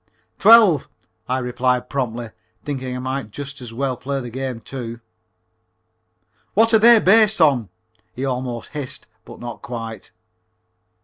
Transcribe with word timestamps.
"Twelve," 0.39 0.89
I 1.29 1.37
replied 1.37 1.87
promptly, 1.87 2.31
thinking 2.63 2.95
I 2.95 2.99
might 2.99 3.29
just 3.29 3.61
as 3.61 3.71
well 3.71 3.95
play 3.95 4.19
the 4.19 4.31
game, 4.31 4.59
too. 4.59 4.99
"What 6.55 6.73
are 6.73 6.79
they 6.79 6.97
based 6.99 7.39
on?" 7.39 7.69
he 8.11 8.25
almost 8.25 8.69
hissed, 8.71 9.05
but 9.25 9.39
not 9.39 9.61
quite. 9.61 10.11